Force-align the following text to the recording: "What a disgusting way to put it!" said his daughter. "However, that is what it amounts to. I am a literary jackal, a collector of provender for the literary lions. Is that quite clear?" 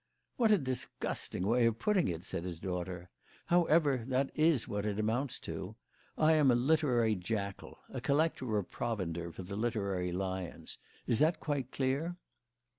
"What 0.35 0.49
a 0.49 0.57
disgusting 0.57 1.45
way 1.45 1.65
to 1.65 1.71
put 1.71 1.95
it!" 1.95 2.23
said 2.23 2.43
his 2.43 2.59
daughter. 2.59 3.11
"However, 3.45 4.03
that 4.07 4.31
is 4.33 4.67
what 4.67 4.83
it 4.83 4.97
amounts 4.97 5.37
to. 5.41 5.75
I 6.17 6.33
am 6.33 6.49
a 6.49 6.55
literary 6.55 7.13
jackal, 7.13 7.77
a 7.87 8.01
collector 8.01 8.57
of 8.57 8.71
provender 8.71 9.31
for 9.31 9.43
the 9.43 9.55
literary 9.55 10.11
lions. 10.11 10.79
Is 11.05 11.19
that 11.19 11.39
quite 11.39 11.71
clear?" 11.71 12.15